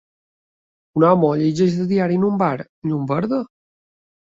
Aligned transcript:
Un 0.99 1.05
home 1.09 1.29
llegeix 1.41 1.77
el 1.85 1.91
diari 1.93 2.19
en 2.21 2.27
un 2.31 2.41
bar 2.45 2.51
amb 2.65 2.91
llum 2.91 3.07
verda. 3.15 3.45